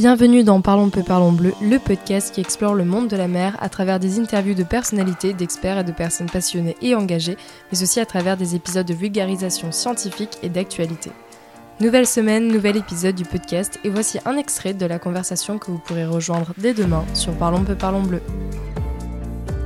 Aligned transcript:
Bienvenue 0.00 0.44
dans 0.44 0.62
Parlons 0.62 0.88
peu, 0.88 1.02
parlons 1.02 1.30
bleu, 1.30 1.52
le 1.60 1.78
podcast 1.78 2.34
qui 2.34 2.40
explore 2.40 2.74
le 2.74 2.86
monde 2.86 3.08
de 3.08 3.18
la 3.18 3.28
mer 3.28 3.58
à 3.60 3.68
travers 3.68 4.00
des 4.00 4.18
interviews 4.18 4.54
de 4.54 4.62
personnalités, 4.62 5.34
d'experts 5.34 5.80
et 5.80 5.84
de 5.84 5.92
personnes 5.92 6.30
passionnées 6.30 6.74
et 6.80 6.94
engagées, 6.94 7.36
mais 7.70 7.82
aussi 7.82 8.00
à 8.00 8.06
travers 8.06 8.38
des 8.38 8.54
épisodes 8.54 8.86
de 8.86 8.94
vulgarisation 8.94 9.72
scientifique 9.72 10.38
et 10.42 10.48
d'actualité. 10.48 11.12
Nouvelle 11.80 12.06
semaine, 12.06 12.48
nouvel 12.48 12.78
épisode 12.78 13.14
du 13.14 13.24
podcast 13.24 13.78
et 13.84 13.90
voici 13.90 14.18
un 14.24 14.38
extrait 14.38 14.72
de 14.72 14.86
la 14.86 14.98
conversation 14.98 15.58
que 15.58 15.70
vous 15.70 15.76
pourrez 15.76 16.06
rejoindre 16.06 16.54
dès 16.56 16.72
demain 16.72 17.04
sur 17.12 17.34
Parlons 17.34 17.62
peu, 17.62 17.74
parlons 17.74 18.00
bleu. 18.00 18.22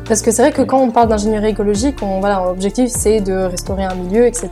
Parce 0.08 0.20
que 0.20 0.32
c'est 0.32 0.42
vrai 0.42 0.50
que 0.52 0.62
quand 0.62 0.80
on 0.80 0.90
parle 0.90 1.10
d'ingénierie 1.10 1.50
écologique, 1.50 2.02
on, 2.02 2.18
voilà, 2.18 2.42
l'objectif 2.44 2.90
c'est 2.90 3.20
de 3.20 3.34
restaurer 3.34 3.84
un 3.84 3.94
milieu, 3.94 4.26
etc. 4.26 4.50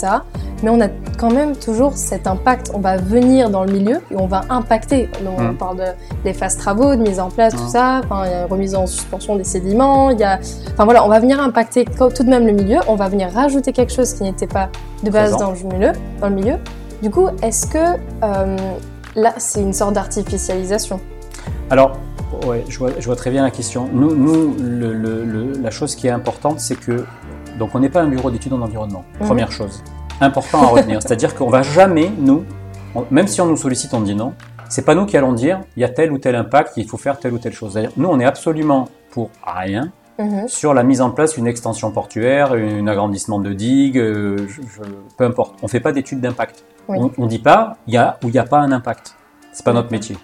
Mais 0.62 0.70
on 0.70 0.80
a 0.80 0.88
quand 1.18 1.30
même 1.32 1.56
toujours 1.56 1.96
cet 1.96 2.26
impact. 2.26 2.70
On 2.74 2.78
va 2.78 2.96
venir 2.96 3.50
dans 3.50 3.64
le 3.64 3.72
milieu 3.72 3.96
et 4.10 4.16
on 4.16 4.26
va 4.26 4.42
impacter. 4.48 5.08
Donc, 5.24 5.38
On 5.38 5.42
Mm. 5.52 5.56
parle 5.56 5.76
de, 5.78 5.84
des 6.24 6.32
phases 6.32 6.56
travaux, 6.56 6.94
de 6.94 7.00
mise 7.02 7.18
en 7.20 7.28
place, 7.30 7.54
tout 7.54 7.64
Mm. 7.64 7.68
ça. 7.68 8.00
Enfin, 8.04 8.22
il 8.26 8.30
y 8.30 8.34
a 8.34 8.46
remise 8.46 8.74
en 8.74 8.86
suspension 8.86 9.36
des 9.36 9.44
sédiments. 9.44 10.10
Il 10.10 10.18
y 10.20 10.24
a, 10.24 10.38
enfin 10.72 10.84
voilà, 10.84 11.04
on 11.04 11.08
va 11.08 11.18
venir 11.18 11.40
impacter 11.40 11.84
tout 11.84 12.22
de 12.22 12.28
même 12.30 12.46
le 12.46 12.52
milieu. 12.52 12.78
On 12.88 12.94
va 12.94 13.08
venir 13.08 13.30
rajouter 13.32 13.72
quelque 13.72 13.92
chose 13.92 14.12
qui 14.14 14.22
n'était 14.22 14.46
pas 14.46 14.68
de 15.02 15.10
base 15.10 15.36
dans 15.36 15.50
le 15.52 15.58
milieu. 15.58 15.92
Dans 16.20 16.28
le 16.28 16.34
milieu. 16.34 16.54
Du 17.02 17.10
coup, 17.10 17.26
est-ce 17.42 17.66
que 17.66 17.98
euh, 18.22 18.56
là, 19.16 19.32
c'est 19.38 19.60
une 19.60 19.72
sorte 19.72 19.94
d'artificialisation? 19.94 21.00
Alors, 21.70 21.92
ouais, 22.46 22.64
je 22.68 22.78
vois, 22.78 22.90
je 22.98 23.04
vois 23.04 23.16
très 23.16 23.30
bien 23.30 23.42
la 23.42 23.50
question. 23.50 23.88
Nous, 23.92 24.14
nous 24.14 24.54
le- 24.60 24.92
le- 24.94 25.24
le- 25.24 25.52
la 25.60 25.70
chose 25.70 25.94
qui 25.96 26.06
est 26.06 26.10
importante, 26.10 26.60
c'est 26.60 26.76
que 26.78 27.04
donc 27.58 27.70
on 27.74 27.80
n'est 27.80 27.88
pas 27.90 28.00
un 28.02 28.08
bureau 28.08 28.30
d'études 28.30 28.52
en 28.52 28.60
environnement. 28.62 29.04
Mhm. 29.20 29.26
Première 29.26 29.50
chose, 29.52 29.82
important 30.22 30.62
à 30.62 30.66
retenir. 30.66 31.02
C'est-à-dire 31.02 31.34
qu'on 31.34 31.48
va 31.50 31.62
jamais 31.62 32.10
nous, 32.18 32.44
on- 32.94 33.04
même 33.10 33.26
si 33.26 33.40
on 33.40 33.46
nous 33.46 33.56
sollicite, 33.56 33.92
on 33.94 34.00
dit 34.00 34.14
non. 34.14 34.32
C'est 34.68 34.84
pas 34.84 34.94
nous 34.94 35.04
qui 35.06 35.16
allons 35.16 35.32
dire 35.32 35.60
il 35.76 35.80
y 35.80 35.84
a 35.84 35.88
tel 35.88 36.12
ou 36.12 36.18
tel 36.18 36.34
impact, 36.34 36.72
il 36.76 36.88
faut 36.88 36.96
faire 36.96 37.18
telle 37.18 37.32
ou 37.34 37.38
telle 37.38 37.52
chose. 37.52 37.78
Nous, 37.96 38.08
on 38.08 38.18
est 38.20 38.24
absolument 38.24 38.88
pour 39.10 39.30
rien 39.46 39.90
Mhm. 40.18 40.46
sur 40.48 40.72
la 40.74 40.82
mise 40.82 41.00
en 41.00 41.10
place 41.10 41.34
d'une 41.34 41.46
extension 41.46 41.90
portuaire, 41.90 42.52
un 42.52 42.86
agrandissement 42.86 43.38
de 43.40 43.52
digue, 43.52 43.98
euh, 43.98 44.36
je- 44.48 44.62
je- 44.62 44.82
peu 45.16 45.24
importe. 45.24 45.54
On 45.62 45.68
fait 45.68 45.80
pas 45.80 45.92
d'études 45.92 46.20
d'impact. 46.20 46.64
Oui. 46.88 46.98
On, 47.00 47.10
on 47.18 47.26
dit 47.26 47.38
pas 47.38 47.76
il 47.86 47.94
y 47.94 47.96
a 47.96 48.18
ou 48.22 48.28
il 48.28 48.32
n'y 48.32 48.38
a 48.38 48.44
pas 48.44 48.58
un 48.58 48.72
impact. 48.72 49.14
C'est 49.52 49.64
pas 49.64 49.72
notre 49.72 49.90
métier. 49.90 50.16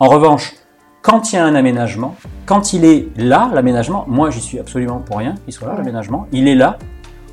En 0.00 0.08
revanche, 0.08 0.54
quand 1.02 1.32
il 1.32 1.36
y 1.36 1.38
a 1.38 1.44
un 1.44 1.54
aménagement, 1.54 2.14
quand 2.46 2.72
il 2.72 2.84
est 2.84 3.08
là, 3.16 3.50
l'aménagement, 3.52 4.04
moi 4.08 4.30
j'y 4.30 4.40
suis 4.40 4.58
absolument 4.58 4.98
pour 4.98 5.18
rien, 5.18 5.34
qu'il 5.44 5.52
soit 5.52 5.66
là, 5.68 5.74
Ouais. 5.74 5.78
l'aménagement, 5.80 6.26
il 6.32 6.48
est 6.48 6.54
là. 6.54 6.78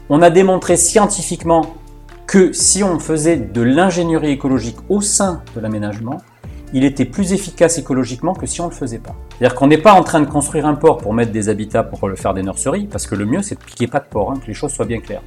On 0.09 0.21
a 0.21 0.29
démontré 0.29 0.75
scientifiquement 0.77 1.65
que 2.31 2.53
si 2.53 2.81
on 2.81 2.97
faisait 2.97 3.35
de 3.35 3.61
l'ingénierie 3.61 4.31
écologique 4.31 4.77
au 4.87 5.01
sein 5.01 5.41
de 5.53 5.59
l'aménagement, 5.59 6.19
il 6.73 6.85
était 6.85 7.03
plus 7.03 7.33
efficace 7.33 7.77
écologiquement 7.77 8.33
que 8.33 8.45
si 8.45 8.61
on 8.61 8.67
ne 8.67 8.69
le 8.69 8.75
faisait 8.75 8.99
pas. 8.99 9.13
C'est-à-dire 9.37 9.53
qu'on 9.53 9.67
n'est 9.67 9.77
pas 9.77 9.91
en 9.91 10.01
train 10.01 10.21
de 10.21 10.25
construire 10.25 10.65
un 10.65 10.75
port 10.75 10.99
pour 10.99 11.13
mettre 11.13 11.33
des 11.33 11.49
habitats 11.49 11.83
pour 11.83 12.07
le 12.07 12.15
faire 12.15 12.33
des 12.33 12.41
nurseries, 12.41 12.87
parce 12.89 13.05
que 13.05 13.15
le 13.15 13.25
mieux 13.25 13.41
c'est 13.41 13.61
qu'il 13.61 13.75
n'y 13.81 13.83
ait 13.87 13.91
pas 13.91 13.99
de 13.99 14.05
port, 14.05 14.31
hein, 14.31 14.39
que 14.41 14.47
les 14.47 14.53
choses 14.53 14.71
soient 14.71 14.85
bien 14.85 15.01
claires. 15.01 15.21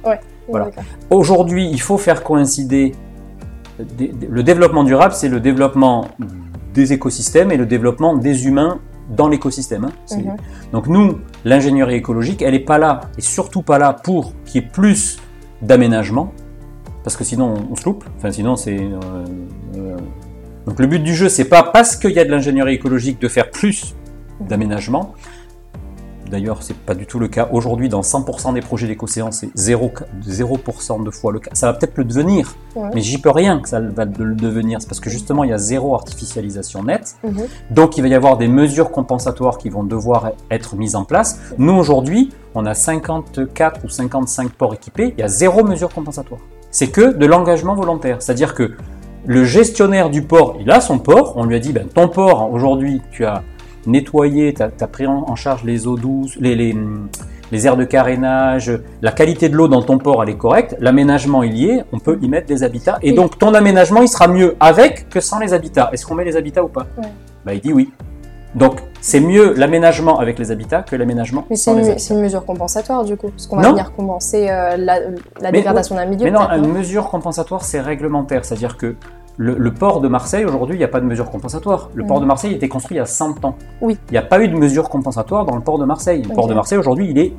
Voilà. 0.49 0.65
D'accord. 0.65 0.83
Aujourd'hui, 1.11 1.69
il 1.69 1.79
faut 1.79 1.99
faire 1.99 2.23
coïncider 2.23 2.93
le 3.77 4.41
développement 4.41 4.83
durable, 4.83 5.13
c'est 5.13 5.29
le 5.29 5.39
développement 5.39 6.07
des 6.73 6.91
écosystèmes 6.91 7.51
et 7.51 7.57
le 7.57 7.67
développement 7.67 8.15
des 8.15 8.47
humains 8.47 8.79
dans 9.15 9.27
l'écosystème. 9.27 9.85
hein. 9.85 9.91
Mhm. 10.09 10.37
Donc 10.71 10.87
nous, 10.87 11.19
l'ingénierie 11.43 11.97
écologique, 11.97 12.41
elle 12.41 12.53
n'est 12.53 12.59
pas 12.59 12.79
là, 12.79 13.01
et 13.15 13.21
surtout 13.21 13.61
pas 13.61 13.77
là 13.77 13.93
pour 13.93 14.33
qu'il 14.43 14.63
y 14.63 14.65
ait 14.65 14.67
plus 14.67 15.19
d'aménagement, 15.61 16.33
parce 17.05 17.15
que 17.15 17.23
sinon 17.23 17.53
on, 17.71 17.75
se 17.75 17.85
loupe. 17.85 18.03
Enfin, 18.17 18.31
sinon 18.31 18.55
c'est. 18.55 18.77
euh, 18.79 18.99
euh, 19.77 19.95
Donc 20.65 20.79
le 20.79 20.87
but 20.87 20.99
du 21.03 21.13
jeu, 21.15 21.29
c'est 21.29 21.45
pas 21.45 21.61
parce 21.61 21.95
qu'il 21.95 22.11
y 22.11 22.19
a 22.19 22.25
de 22.25 22.31
l'ingénierie 22.31 22.73
écologique 22.73 23.21
de 23.21 23.27
faire 23.27 23.51
plus 23.51 23.93
d'aménagement. 24.41 25.13
D'ailleurs, 26.31 26.63
c'est 26.63 26.75
pas 26.75 26.95
du 26.95 27.05
tout 27.05 27.19
le 27.19 27.27
cas. 27.27 27.47
Aujourd'hui, 27.51 27.87
dans 27.87 28.01
100% 28.01 28.55
des 28.55 28.61
projets 28.61 28.87
d'éco-océan, 28.87 29.31
c'est 29.31 29.49
0, 29.53 29.91
0% 30.27 31.03
de 31.03 31.11
fois 31.11 31.31
le 31.31 31.37
cas. 31.39 31.51
Ça 31.53 31.67
va 31.71 31.77
peut-être 31.77 31.95
le 31.99 32.03
devenir, 32.03 32.55
Ouais. 32.75 32.89
mais 32.95 33.01
j'y 33.01 33.19
peux 33.19 33.29
rien 33.29 33.59
que 33.59 33.69
ça 33.69 33.79
va 33.79 34.05
le 34.05 34.33
devenir. 34.33 34.81
C'est 34.81 34.87
parce 34.87 34.99
que 34.99 35.11
justement, 35.11 35.43
il 35.43 35.51
y 35.51 35.53
a 35.53 35.59
zéro 35.59 35.93
artificialisation 35.93 36.83
nette. 36.83 37.15
Mhm. 37.23 37.43
Donc, 37.69 37.97
il 37.97 38.01
va 38.01 38.07
y 38.07 38.15
avoir 38.15 38.37
des 38.37 38.47
mesures 38.47 38.89
compensatoires 38.89 39.59
qui 39.59 39.69
vont 39.69 39.83
devoir 39.83 40.31
être 40.49 40.75
mises 40.75 40.95
en 40.95 41.03
place. 41.05 41.39
Nous, 41.59 41.73
aujourd'hui, 41.73 42.31
on 42.55 42.65
a 42.65 42.73
54 42.73 43.85
ou 43.85 43.89
55 43.89 44.49
ports 44.53 44.73
équipés. 44.73 45.13
Il 45.15 45.21
y 45.21 45.23
a 45.23 45.27
zéro 45.27 45.63
mesure 45.63 45.93
compensatoire. 45.93 46.41
C'est 46.75 46.89
que 46.89 47.13
de 47.13 47.25
l'engagement 47.25 47.73
volontaire. 47.73 48.17
C'est-à-dire 48.21 48.53
que 48.53 48.73
le 49.25 49.45
gestionnaire 49.45 50.09
du 50.09 50.23
port, 50.23 50.57
il 50.59 50.69
a 50.69 50.81
son 50.81 50.99
port. 50.99 51.31
On 51.37 51.45
lui 51.45 51.55
a 51.55 51.59
dit, 51.59 51.71
ben, 51.71 51.87
ton 51.87 52.09
port, 52.09 52.51
aujourd'hui, 52.51 53.01
tu 53.13 53.23
as 53.23 53.43
nettoyé, 53.85 54.53
tu 54.53 54.61
as, 54.61 54.87
pris 54.87 55.07
en, 55.07 55.33
charge 55.37 55.63
les 55.63 55.87
eaux 55.87 55.95
douces, 55.95 56.35
les, 56.37 56.53
les, 56.53 56.75
les 57.53 57.65
aires 57.65 57.77
de 57.77 57.85
carénage, 57.85 58.77
la 59.01 59.13
qualité 59.13 59.47
de 59.47 59.55
l'eau 59.55 59.69
dans 59.69 59.83
ton 59.83 59.99
port, 59.99 60.21
elle 60.21 60.31
est 60.31 60.37
correcte. 60.37 60.75
L'aménagement, 60.81 61.43
il 61.43 61.57
y 61.57 61.69
est. 61.69 61.85
On 61.93 61.99
peut 61.99 62.19
y 62.21 62.27
mettre 62.27 62.47
des 62.47 62.61
habitats. 62.61 62.99
Et 63.01 63.13
donc, 63.13 63.39
ton 63.39 63.53
aménagement, 63.53 64.01
il 64.01 64.09
sera 64.09 64.27
mieux 64.27 64.57
avec 64.59 65.07
que 65.07 65.21
sans 65.21 65.39
les 65.39 65.53
habitats. 65.53 65.89
Est-ce 65.93 66.05
qu'on 66.05 66.15
met 66.15 66.25
les 66.25 66.35
habitats 66.35 66.61
ou 66.61 66.67
pas? 66.67 66.85
Ouais. 66.97 67.07
bah, 67.45 67.53
il 67.53 67.61
dit 67.61 67.71
oui. 67.71 67.89
Donc, 68.55 68.81
c'est 69.01 69.19
mieux 69.19 69.53
l'aménagement 69.53 70.17
avec 70.17 70.39
les 70.39 70.49
habitats 70.49 70.81
que 70.81 70.95
l'aménagement 70.95 71.45
Mais 71.49 71.55
c'est 71.57 71.63
sans 71.65 71.73
les 71.73 71.79
une, 71.81 71.85
habitats. 71.91 71.99
c'est 71.99 72.13
une 72.13 72.21
mesure 72.21 72.45
compensatoire 72.45 73.03
du 73.03 73.17
coup, 73.17 73.27
parce 73.29 73.47
qu'on 73.47 73.57
va 73.57 73.69
venir 73.69 73.93
compenser 73.93 74.49
euh, 74.49 74.77
la, 74.77 74.99
la 74.99 75.07
Mais- 75.41 75.51
dégradation 75.51 75.95
d'un 75.95 76.05
milieu. 76.05 76.23
Mais 76.23 76.31
non, 76.31 76.49
une 76.51 76.71
mesure 76.71 77.09
compensatoire, 77.09 77.63
c'est 77.63 77.81
réglementaire. 77.81 78.45
C'est-à-dire 78.45 78.77
que 78.77 78.95
le, 79.37 79.55
le 79.57 79.73
port 79.73 79.99
de 79.99 80.07
Marseille, 80.07 80.45
aujourd'hui, 80.45 80.75
il 80.77 80.79
n'y 80.79 80.85
a 80.85 80.87
pas 80.87 81.01
de 81.01 81.05
mesure 81.05 81.29
compensatoire. 81.29 81.89
Le 81.93 82.05
port 82.05 82.21
de 82.21 82.25
Marseille 82.25 82.53
a 82.53 82.55
été 82.55 82.69
construit 82.69 82.95
il 82.95 82.99
y 82.99 83.03
a 83.03 83.05
100 83.05 83.43
ans. 83.43 83.55
Oui. 83.81 83.97
Il 84.09 84.13
n'y 84.13 84.17
a 84.17 84.21
pas 84.21 84.39
eu 84.41 84.47
de 84.47 84.55
mesure 84.55 84.87
compensatoire 84.89 85.43
dans 85.45 85.55
le 85.55 85.61
port 85.61 85.77
de 85.77 85.83
Marseille. 85.85 86.23
Le 86.27 86.33
port 86.33 86.47
de 86.47 86.53
Marseille, 86.53 86.77
aujourd'hui, 86.77 87.09
il 87.09 87.17
est 87.19 87.33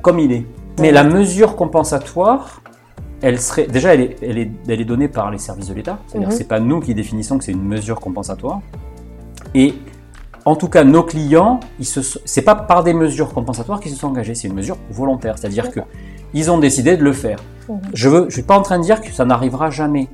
comme 0.00 0.18
il 0.18 0.32
est. 0.32 0.46
Mais 0.80 0.90
la 0.92 1.04
mesure 1.04 1.54
compensatoire, 1.56 2.62
elle 3.20 3.38
serait 3.40 3.66
déjà, 3.66 3.92
elle 3.94 4.00
est, 4.00 4.16
elle 4.22 4.38
est, 4.38 4.50
elle 4.68 4.80
est 4.80 4.84
donnée 4.86 5.08
par 5.08 5.30
les 5.30 5.38
services 5.38 5.68
de 5.68 5.74
l'État. 5.74 5.98
C'est-à-dire 6.06 6.28
Mhm. 6.28 6.32
que 6.32 6.38
c'est 6.38 6.48
pas 6.48 6.60
nous 6.60 6.80
qui 6.80 6.94
définissons 6.94 7.36
que 7.36 7.44
c'est 7.44 7.52
une 7.52 7.64
mesure 7.64 8.00
compensatoire. 8.00 8.60
Et 9.54 9.74
en 10.48 10.56
tout 10.56 10.68
cas, 10.68 10.84
nos 10.84 11.02
clients, 11.02 11.60
sont- 11.82 12.20
c'est 12.24 12.42
pas 12.42 12.54
par 12.54 12.82
des 12.84 12.94
mesures 12.94 13.32
compensatoires 13.32 13.80
qu'ils 13.80 13.92
se 13.92 13.98
sont 13.98 14.08
engagés, 14.08 14.34
c'est 14.34 14.48
une 14.48 14.54
mesure 14.54 14.78
volontaire. 14.90 15.36
C'est-à-dire 15.38 15.70
que 15.70 15.80
ils 16.34 16.50
ont 16.50 16.58
décidé 16.58 16.96
de 16.96 17.04
le 17.04 17.12
faire. 17.12 17.38
Mhm. 17.68 17.80
Je 17.94 18.08
veux, 18.08 18.26
je 18.28 18.34
suis 18.34 18.42
pas 18.42 18.56
en 18.58 18.62
train 18.62 18.78
de 18.78 18.84
dire 18.84 19.00
que 19.00 19.12
ça 19.12 19.24
n'arrivera 19.24 19.70
jamais. 19.70 20.08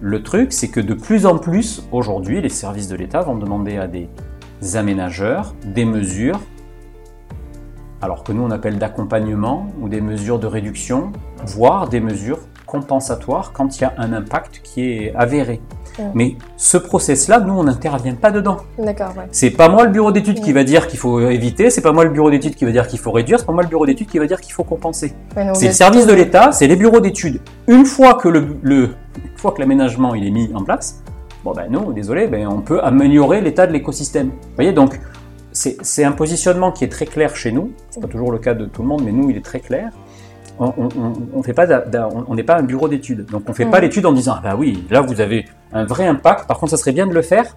Le 0.00 0.22
truc, 0.22 0.52
c'est 0.52 0.68
que 0.68 0.80
de 0.80 0.94
plus 0.94 1.26
en 1.26 1.38
plus, 1.38 1.82
aujourd'hui, 1.92 2.40
les 2.40 2.48
services 2.48 2.88
de 2.88 2.96
l'État 2.96 3.20
vont 3.22 3.36
demander 3.36 3.76
à 3.78 3.86
des 3.86 4.08
aménageurs 4.74 5.54
des 5.64 5.84
mesures, 5.84 6.40
alors 8.02 8.24
que 8.24 8.32
nous 8.32 8.42
on 8.42 8.50
appelle 8.50 8.78
d'accompagnement 8.78 9.68
ou 9.80 9.88
des 9.88 10.00
mesures 10.00 10.38
de 10.38 10.46
réduction, 10.46 11.12
voire 11.46 11.88
des 11.88 12.00
mesures 12.00 12.40
compensatoires 12.66 13.52
quand 13.52 13.78
il 13.78 13.82
y 13.82 13.84
a 13.84 13.94
un 13.98 14.12
impact 14.12 14.60
qui 14.62 14.82
est 14.82 15.14
avéré. 15.14 15.60
Mais 16.14 16.36
ce 16.56 16.76
process-là, 16.76 17.40
nous, 17.40 17.54
on 17.54 17.64
n'intervient 17.64 18.14
pas 18.14 18.30
dedans. 18.30 18.56
D'accord, 18.78 19.12
ouais. 19.16 19.24
C'est 19.30 19.50
pas 19.50 19.68
moi 19.68 19.84
le 19.84 19.90
bureau 19.90 20.10
d'études 20.12 20.40
qui 20.40 20.52
va 20.52 20.64
dire 20.64 20.86
qu'il 20.88 20.98
faut 20.98 21.20
éviter, 21.20 21.70
c'est 21.70 21.80
pas 21.82 21.92
moi 21.92 22.04
le 22.04 22.10
bureau 22.10 22.30
d'études 22.30 22.54
qui 22.56 22.64
va 22.64 22.72
dire 22.72 22.86
qu'il 22.88 22.98
faut 22.98 23.12
réduire, 23.12 23.38
c'est 23.38 23.46
pas 23.46 23.52
moi 23.52 23.62
le 23.62 23.68
bureau 23.68 23.86
d'études 23.86 24.08
qui 24.08 24.18
va 24.18 24.26
dire 24.26 24.40
qu'il 24.40 24.52
faut 24.52 24.64
compenser. 24.64 25.12
C'est 25.54 25.68
le 25.68 25.72
service 25.72 26.06
de 26.06 26.12
l'État, 26.14 26.50
c'est 26.52 26.66
les 26.66 26.76
bureaux 26.76 27.00
d'études. 27.00 27.40
Une 27.68 27.84
fois 27.86 28.14
que 28.14 28.28
le, 28.28 28.44
le- 28.62 28.90
une 29.22 29.38
fois 29.38 29.52
que 29.52 29.60
l'aménagement 29.60 30.14
il 30.14 30.26
est 30.26 30.30
mis 30.30 30.50
en 30.54 30.62
place, 30.64 31.02
bon 31.44 31.52
ben 31.52 31.66
nous, 31.70 31.92
désolé, 31.92 32.26
ben 32.26 32.46
on 32.48 32.60
peut 32.60 32.80
améliorer 32.82 33.40
l'état 33.40 33.66
de 33.66 33.72
l'écosystème. 33.72 34.28
Vous 34.28 34.54
voyez 34.56 34.72
donc 34.72 34.98
c'est 35.52 35.76
c'est 35.82 36.02
un 36.02 36.10
positionnement 36.12 36.72
qui 36.72 36.82
est 36.84 36.88
très 36.88 37.06
clair 37.06 37.36
chez 37.36 37.52
nous. 37.52 37.70
C'est 37.90 38.00
pas 38.00 38.08
toujours 38.08 38.32
le 38.32 38.38
cas 38.38 38.54
de 38.54 38.64
tout 38.66 38.82
le 38.82 38.88
monde, 38.88 39.02
mais 39.04 39.12
nous 39.12 39.30
il 39.30 39.36
est 39.36 39.44
très 39.44 39.60
clair. 39.60 39.90
On 40.58 41.42
fait 41.42 41.52
pas 41.52 41.66
on 42.28 42.34
n'est 42.34 42.42
pas 42.44 42.56
un 42.58 42.62
bureau 42.62 42.88
d'études, 42.88 43.26
donc 43.26 43.42
on 43.48 43.52
fait 43.52 43.66
pas 43.66 43.78
Mhm. 43.78 43.82
l'étude 43.84 44.06
en 44.06 44.12
disant 44.12 44.34
ah 44.38 44.40
bah 44.42 44.56
oui 44.58 44.84
là 44.90 45.00
vous 45.00 45.20
avez 45.20 45.46
un 45.72 45.84
vrai 45.84 46.06
impact. 46.06 46.46
Par 46.46 46.58
contre 46.58 46.70
ça 46.70 46.76
serait 46.76 46.92
bien 46.92 47.06
de 47.06 47.12
le 47.12 47.22
faire 47.22 47.56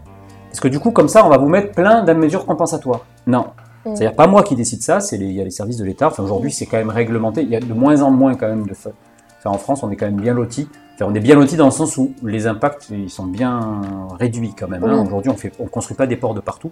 parce 0.49 0.59
que 0.59 0.67
du 0.67 0.79
coup 0.79 0.91
comme 0.91 1.07
ça 1.07 1.25
on 1.25 1.29
va 1.29 1.37
vous 1.37 1.47
mettre 1.49 1.73
plein 1.73 2.03
de 2.03 2.13
mesures 2.13 2.45
compensatoires. 2.45 3.05
Non, 3.27 3.47
Mhm. 3.85 3.95
c'est-à-dire 3.95 4.15
pas 4.15 4.25
moi 4.27 4.41
qui 4.43 4.55
décide 4.55 4.81
ça, 4.81 4.99
c'est 4.99 5.17
il 5.17 5.31
y 5.31 5.39
a 5.41 5.43
les 5.43 5.51
services 5.51 5.77
de 5.77 5.85
l'État. 5.85 6.07
Enfin, 6.07 6.23
aujourd'hui, 6.23 6.51
c'est 6.51 6.65
quand 6.65 6.77
même 6.77 6.89
réglementé. 6.89 7.41
Il 7.43 7.49
y 7.49 7.55
a 7.55 7.59
de 7.59 7.73
moins 7.73 8.01
en 8.01 8.09
moins 8.11 8.33
quand 8.35 8.47
même 8.47 8.65
de. 8.65 8.71
Enfin, 8.73 9.49
en 9.51 9.57
France, 9.59 9.83
on 9.83 9.91
est 9.91 9.95
quand 9.95 10.07
même 10.07 10.19
bien 10.19 10.33
loti. 10.33 10.67
Enfin, 10.95 11.05
on 11.09 11.13
est 11.13 11.19
bien 11.19 11.35
loti 11.35 11.55
dans 11.57 11.65
le 11.65 11.71
sens 11.71 11.95
où 11.97 12.11
les 12.23 12.47
impacts 12.47 12.89
ils 12.89 13.09
sont 13.11 13.25
bien 13.27 13.81
réduits 14.19 14.53
quand 14.59 14.67
même. 14.67 14.83
hein. 14.83 15.03
Aujourd'hui, 15.05 15.31
on 15.59 15.63
on 15.63 15.67
construit 15.67 15.95
pas 15.95 16.07
des 16.07 16.15
ports 16.17 16.33
de 16.33 16.39
partout. 16.41 16.71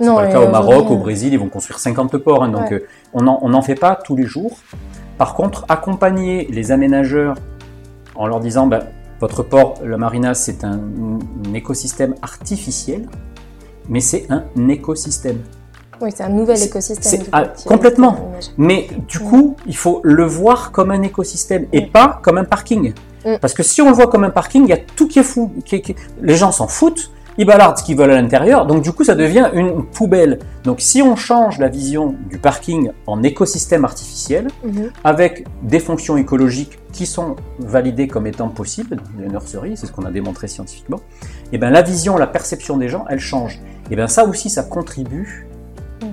C'est 0.00 0.06
pas 0.06 0.26
le 0.26 0.32
cas 0.32 0.40
au 0.40 0.48
Maroc, 0.50 0.90
au 0.92 0.96
Brésil, 0.96 1.32
ils 1.32 1.38
vont 1.38 1.48
construire 1.48 1.78
50 1.80 2.16
ports. 2.18 2.42
hein. 2.44 2.48
donc, 2.48 2.70
Ouais. 2.70 2.74
euh, 2.74 2.86
on 3.14 3.22
n'en 3.22 3.38
on 3.42 3.48
n'en 3.50 3.62
fait 3.62 3.74
pas 3.74 3.94
tous 3.96 4.14
les 4.16 4.24
jours. 4.26 4.52
Par 5.18 5.34
contre, 5.34 5.64
accompagner 5.68 6.46
les 6.50 6.70
aménageurs 6.72 7.34
en 8.14 8.26
leur 8.26 8.40
disant, 8.40 8.66
bah, 8.66 8.84
votre 9.20 9.42
port, 9.42 9.74
la 9.84 9.96
marina, 9.96 10.34
c'est 10.34 10.62
un, 10.64 10.78
un 10.78 11.54
écosystème 11.54 12.14
artificiel, 12.22 13.08
mais 13.88 14.00
c'est 14.00 14.26
un 14.30 14.44
écosystème. 14.68 15.40
Oui, 16.00 16.10
c'est 16.14 16.22
un 16.22 16.28
nouvel 16.28 16.62
écosystème. 16.62 17.22
coup, 17.24 17.28
ah, 17.32 17.44
complètement. 17.66 18.30
Mais 18.56 18.86
du 19.08 19.18
coup, 19.18 19.56
il 19.66 19.76
faut 19.76 20.00
le 20.04 20.22
voir 20.24 20.70
comme 20.70 20.92
un 20.92 21.02
écosystème 21.02 21.66
et 21.72 21.86
Mm. 21.86 21.90
pas 21.90 22.20
comme 22.22 22.38
un 22.38 22.44
parking. 22.44 22.92
Mm. 23.26 23.38
Parce 23.40 23.52
que 23.54 23.64
si 23.64 23.82
on 23.82 23.88
le 23.88 23.94
voit 23.96 24.06
comme 24.06 24.22
un 24.22 24.30
parking, 24.30 24.62
il 24.62 24.68
y 24.68 24.72
a 24.72 24.76
tout 24.76 25.08
qui 25.08 25.18
est 25.18 25.24
fou. 25.24 25.52
qui 25.64 25.74
est- 25.76 25.80
qui 25.80 25.92
est- 25.92 25.96
Les 26.22 26.36
gens 26.36 26.52
s'en 26.52 26.68
foutent. 26.68 27.10
Ils 27.38 27.46
balardent 27.46 27.78
ce 27.78 27.84
qu'ils 27.84 27.96
veulent 27.96 28.10
à 28.10 28.20
l'intérieur, 28.20 28.66
donc 28.66 28.82
du 28.82 28.92
coup 28.92 29.04
ça 29.04 29.14
devient 29.14 29.48
une 29.54 29.84
poubelle. 29.86 30.40
Donc 30.64 30.80
si 30.80 31.00
on 31.02 31.14
change 31.16 31.58
la 31.58 31.68
vision 31.68 32.14
du 32.28 32.38
parking 32.38 32.90
en 33.06 33.22
écosystème 33.22 33.84
artificiel, 33.84 34.48
Mhm. 34.64 34.90
avec 35.04 35.46
des 35.62 35.78
fonctions 35.80 36.16
écologiques 36.16 36.78
qui 36.92 37.06
sont 37.06 37.36
validées 37.60 38.08
comme 38.08 38.26
étant 38.26 38.48
possibles, 38.48 38.98
les 39.18 39.28
nurseries, 39.28 39.76
c'est 39.76 39.86
ce 39.86 39.92
qu'on 39.92 40.04
a 40.04 40.10
démontré 40.10 40.48
scientifiquement, 40.48 41.00
et 41.52 41.58
bien 41.58 41.70
la 41.70 41.82
vision, 41.82 42.16
la 42.16 42.26
perception 42.26 42.76
des 42.76 42.88
gens, 42.88 43.04
elle 43.08 43.20
change. 43.20 43.60
Et 43.90 43.96
bien 43.96 44.08
ça 44.08 44.24
aussi, 44.26 44.50
ça 44.50 44.62
contribue 44.64 45.46
Mm. 46.02 46.06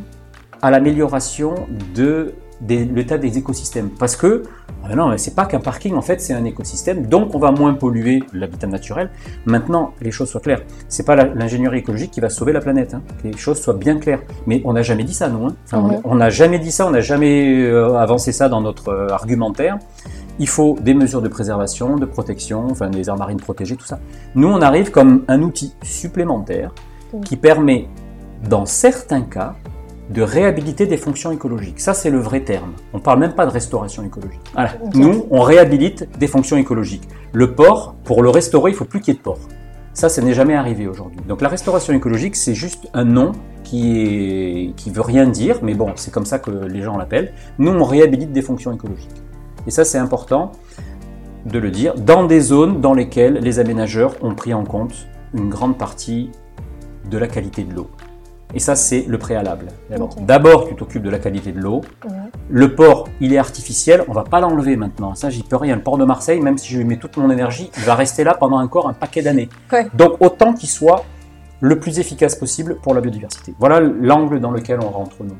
à 0.62 0.72
l'amélioration 0.72 1.56
de 1.96 2.34
l'état 2.68 3.18
des 3.18 3.38
écosystèmes. 3.38 3.90
Parce 4.00 4.16
que, 4.16 4.44
ah 4.84 4.88
ben 4.90 4.96
non, 4.96 5.10
mais 5.10 5.18
c'est 5.18 5.36
pas 5.36 5.46
qu'un 5.46 5.60
parking, 5.60 5.96
en 5.96 6.02
fait, 6.02 6.22
c'est 6.22 6.34
un 6.34 6.46
écosystème, 6.46 7.06
donc 7.08 7.34
on 7.36 7.40
va 7.40 7.52
moins 7.52 7.74
polluer 7.74 8.24
l'habitat 8.34 8.68
naturel. 8.68 9.10
Maintenant, 9.46 9.94
les 10.02 10.12
choses 10.12 10.30
soient 10.30 10.42
claires. 10.42 10.62
C'est 10.88 11.06
pas 11.06 11.16
l'ingénierie 11.16 11.80
écologique 11.80 12.12
qui 12.12 12.20
va 12.22 12.30
sauver 12.30 12.54
la 12.54 12.62
planète, 12.62 12.94
hein. 12.94 13.02
que 13.22 13.28
les 13.28 13.38
choses 13.38 13.60
soient 13.62 13.74
bien 13.74 13.98
claires. 13.98 14.22
Mais 14.48 14.62
on 14.66 14.74
n'a 14.74 14.82
jamais 14.84 15.04
dit 15.04 15.14
ça, 15.14 15.28
nous. 15.30 15.48
hein. 15.48 15.56
Enfin, 15.66 16.02
on- 16.06 16.12
on 16.12 16.16
n'a 16.16 16.30
jamais 16.30 16.60
dit 16.60 16.72
ça, 16.72 16.88
on 16.88 16.92
n'a 16.92 17.02
jamais 17.02 17.62
euh, 17.64 17.96
avancé 17.98 18.32
ça 18.32 18.48
dans 18.50 18.62
notre 18.62 18.90
euh, 18.90 19.08
argumentaire. 19.10 19.78
Il 20.38 20.48
faut 20.50 20.76
des 20.82 20.94
mesures 20.94 21.22
de 21.22 21.30
préservation, 21.30 21.96
de 21.96 22.06
protection, 22.06 22.68
enfin 22.70 22.90
des 22.90 23.08
aires 23.08 23.16
marines 23.18 23.40
protégées, 23.40 23.78
tout 23.78 23.86
ça. 23.86 24.00
Nous, 24.36 24.48
on 24.50 24.62
arrive 24.62 24.92
comme 24.92 25.24
un 25.30 25.42
outil 25.42 25.74
supplémentaire 25.82 26.72
qui 27.24 27.38
permet, 27.38 27.88
dans 28.50 28.66
certains 28.66 29.22
cas, 29.22 29.56
de 30.10 30.22
réhabiliter 30.22 30.86
des 30.86 30.98
fonctions 30.98 31.32
écologiques. 31.32 31.80
Ça, 31.80 31.94
c'est 31.94 32.10
le 32.10 32.20
vrai 32.20 32.42
terme. 32.42 32.74
On 32.94 33.00
parle 33.00 33.20
même 33.20 33.34
pas 33.34 33.46
de 33.46 33.52
restauration 33.52 34.04
écologique. 34.04 34.42
Voilà. 34.54 34.74
Nous, 34.94 35.26
on 35.32 35.42
réhabilite 35.42 36.08
des 36.18 36.28
fonctions 36.28 36.58
écologiques. 36.58 37.08
Le 37.34 37.54
port, 37.54 37.96
pour 38.04 38.22
le 38.22 38.30
restaurer, 38.30 38.72
il 38.72 38.76
faut 38.76 38.86
plus 38.86 39.00
qu'il 39.02 39.14
y 39.14 39.18
ait 39.18 39.20
de 39.20 39.24
port. 39.24 39.40
Ça, 39.94 40.10
ça 40.10 40.22
n'est 40.22 40.34
jamais 40.34 40.56
arrivé 40.56 40.88
aujourd'hui. 40.88 41.22
Donc 41.28 41.42
la 41.42 41.48
restauration 41.48 41.94
écologique, 41.94 42.36
c'est 42.36 42.54
juste 42.54 42.90
un 42.94 43.06
nom 43.06 43.32
qui 43.64 44.02
est 44.02 44.74
qui 44.76 44.92
veut 44.92 45.02
rien 45.02 45.26
dire, 45.26 45.60
mais 45.64 45.74
bon, 45.74 45.94
c'est 45.96 46.14
comme 46.14 46.26
ça 46.26 46.38
que 46.38 46.52
les 46.52 46.82
gens 46.82 46.98
l'appellent. 46.98 47.32
Nous, 47.60 47.72
on 47.72 47.84
réhabilite 47.84 48.34
des 48.34 48.42
fonctions 48.42 48.74
écologiques. 48.74 49.10
Et 49.66 49.72
ça, 49.72 49.86
c'est 49.86 49.98
important 49.98 50.52
de 51.46 51.60
le 51.60 51.72
dire, 51.72 51.96
dans 51.96 52.26
des 52.26 52.42
zones 52.42 52.82
dans 52.82 52.94
lesquelles 52.94 53.36
les 53.36 53.60
aménageurs 53.60 54.16
ont 54.22 54.36
pris 54.36 54.54
en 54.54 54.64
compte 54.64 55.08
une 55.34 55.50
grande 55.50 55.78
partie 55.78 56.32
de 57.10 57.18
la 57.18 57.28
qualité 57.28 57.64
de 57.64 57.74
l'eau. 57.74 57.90
Et 58.54 58.60
ça, 58.60 58.76
c'est 58.76 59.06
le 59.08 59.18
préalable. 59.18 59.68
D'abord, 60.22 60.68
tu 60.68 60.76
t'occupes 60.76 61.04
de 61.04 61.10
la 61.10 61.20
qualité 61.20 61.52
de 61.52 61.60
l'eau. 61.60 61.82
Le 62.50 62.76
port, 62.76 63.10
il 63.20 63.34
est 63.34 63.38
artificiel, 63.38 64.04
on 64.08 64.14
va 64.14 64.24
pas 64.24 64.40
l'enlever 64.40 64.76
maintenant. 64.76 65.16
Ça, 65.16 65.30
j'y 65.30 65.44
peux 65.44 65.58
rien. 65.58 65.76
Le 65.76 65.82
port 65.82 65.98
de 65.98 66.06
Marseille, 66.06 66.40
même 66.40 66.58
si 66.58 66.72
je 66.72 66.78
lui 66.78 66.86
mets 66.86 66.98
toute 66.98 67.18
mon 67.18 67.30
énergie, 67.30 67.70
il 67.78 67.84
va 67.84 67.96
rester 67.96 68.24
là 68.24 68.34
pendant 68.34 68.60
encore 68.60 68.88
un 68.88 68.94
paquet 68.94 69.22
d'années. 69.22 69.50
Ouais. 69.72 69.88
Donc, 69.94 70.22
autant 70.22 70.54
qu'il 70.54 70.70
soit 70.70 71.04
le 71.62 71.80
plus 71.80 72.00
efficace 72.00 72.36
possible 72.36 72.78
pour 72.82 72.94
la 72.94 73.02
biodiversité. 73.02 73.54
Voilà 73.60 73.80
l'angle 73.80 74.40
dans 74.40 74.52
lequel 74.52 74.80
on 74.82 74.90
rentre 74.90 75.16
nous. 75.24 75.36